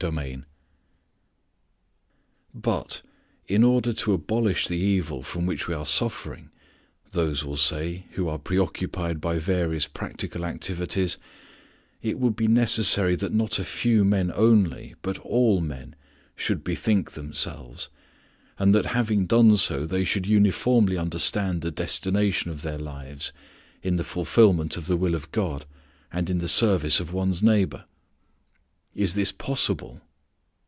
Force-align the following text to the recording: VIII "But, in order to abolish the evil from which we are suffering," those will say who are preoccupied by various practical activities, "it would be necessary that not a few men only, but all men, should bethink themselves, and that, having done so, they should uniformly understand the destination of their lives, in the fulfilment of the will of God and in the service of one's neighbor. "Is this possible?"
VIII 0.01 0.41
"But, 2.55 3.03
in 3.47 3.63
order 3.63 3.93
to 3.93 4.13
abolish 4.13 4.65
the 4.67 4.75
evil 4.79 5.21
from 5.21 5.45
which 5.45 5.67
we 5.67 5.75
are 5.75 5.85
suffering," 5.85 6.49
those 7.11 7.45
will 7.45 7.55
say 7.55 8.05
who 8.13 8.27
are 8.27 8.39
preoccupied 8.39 9.21
by 9.21 9.37
various 9.37 9.85
practical 9.85 10.43
activities, 10.43 11.19
"it 12.01 12.17
would 12.17 12.35
be 12.35 12.47
necessary 12.47 13.15
that 13.17 13.31
not 13.31 13.59
a 13.59 13.63
few 13.63 14.03
men 14.03 14.31
only, 14.33 14.95
but 15.03 15.19
all 15.19 15.61
men, 15.61 15.95
should 16.35 16.63
bethink 16.63 17.11
themselves, 17.11 17.89
and 18.57 18.73
that, 18.73 18.87
having 18.97 19.27
done 19.27 19.55
so, 19.55 19.85
they 19.85 20.03
should 20.03 20.25
uniformly 20.25 20.97
understand 20.97 21.61
the 21.61 21.69
destination 21.69 22.49
of 22.49 22.63
their 22.63 22.79
lives, 22.79 23.31
in 23.83 23.97
the 23.97 24.03
fulfilment 24.03 24.77
of 24.77 24.87
the 24.87 24.97
will 24.97 25.13
of 25.13 25.31
God 25.31 25.67
and 26.11 26.27
in 26.27 26.39
the 26.39 26.47
service 26.47 26.99
of 26.99 27.13
one's 27.13 27.43
neighbor. 27.43 27.85
"Is 28.93 29.13
this 29.13 29.31
possible?" 29.31 30.01